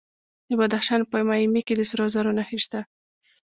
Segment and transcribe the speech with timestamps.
[0.49, 2.79] د بدخشان په مایمي کې د سرو زرو نښې شته.